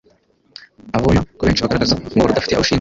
[0.97, 2.69] Abona ko benshi bagaragazaga umubabaro udafite aho ushingiye.